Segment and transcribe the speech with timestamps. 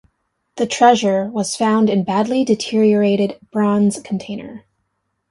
[0.55, 4.63] The treasure was found in badly deteriorated bronze container.